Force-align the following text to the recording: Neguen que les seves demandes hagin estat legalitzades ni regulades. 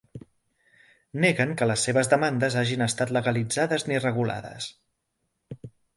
Neguen 1.25 1.51
que 1.59 1.67
les 1.71 1.83
seves 1.89 2.09
demandes 2.15 2.57
hagin 2.63 2.85
estat 2.87 3.15
legalitzades 3.19 3.89
ni 3.91 4.03
regulades. 4.07 4.71